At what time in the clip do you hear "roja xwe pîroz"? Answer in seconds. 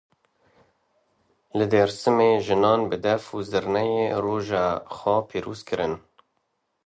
4.23-5.61